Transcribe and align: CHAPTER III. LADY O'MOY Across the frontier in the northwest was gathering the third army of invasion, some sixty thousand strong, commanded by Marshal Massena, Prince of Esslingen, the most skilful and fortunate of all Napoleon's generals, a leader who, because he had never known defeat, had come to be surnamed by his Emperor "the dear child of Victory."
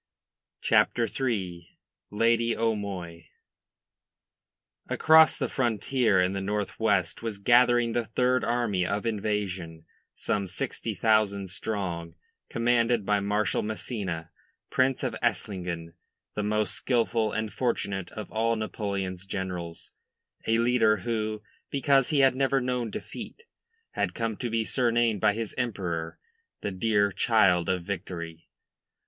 CHAPTER 0.61 1.07
III. 1.07 1.77
LADY 2.09 2.57
O'MOY 2.57 3.27
Across 4.89 5.37
the 5.37 5.47
frontier 5.47 6.19
in 6.19 6.33
the 6.33 6.41
northwest 6.41 7.21
was 7.21 7.37
gathering 7.37 7.91
the 7.93 8.05
third 8.07 8.43
army 8.43 8.83
of 8.83 9.05
invasion, 9.05 9.85
some 10.15 10.47
sixty 10.47 10.95
thousand 10.95 11.51
strong, 11.51 12.15
commanded 12.49 13.05
by 13.05 13.19
Marshal 13.19 13.61
Massena, 13.61 14.31
Prince 14.71 15.03
of 15.03 15.15
Esslingen, 15.21 15.93
the 16.33 16.41
most 16.41 16.73
skilful 16.73 17.31
and 17.31 17.53
fortunate 17.53 18.09
of 18.13 18.31
all 18.31 18.55
Napoleon's 18.55 19.27
generals, 19.27 19.91
a 20.47 20.57
leader 20.57 20.97
who, 20.97 21.43
because 21.69 22.09
he 22.09 22.21
had 22.21 22.35
never 22.35 22.59
known 22.59 22.89
defeat, 22.89 23.43
had 23.91 24.15
come 24.15 24.35
to 24.37 24.49
be 24.49 24.65
surnamed 24.65 25.21
by 25.21 25.33
his 25.33 25.53
Emperor 25.59 26.17
"the 26.61 26.71
dear 26.71 27.11
child 27.11 27.69
of 27.69 27.83
Victory." 27.83 28.49